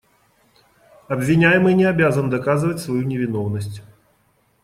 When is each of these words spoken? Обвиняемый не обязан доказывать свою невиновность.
Обвиняемый 1.09 1.75
не 1.75 1.83
обязан 1.85 2.31
доказывать 2.31 2.79
свою 2.79 3.03
невиновность. 3.03 3.83